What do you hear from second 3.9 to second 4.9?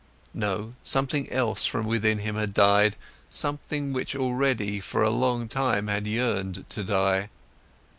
which already